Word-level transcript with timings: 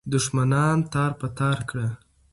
دښمنان 0.13 0.77
تار 0.93 1.11
په 1.19 1.27
تار 1.37 1.57
کړه. 1.69 1.87